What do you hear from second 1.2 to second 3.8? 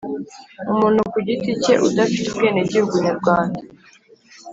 giti cye udafite ubwenegihugu nyarwanda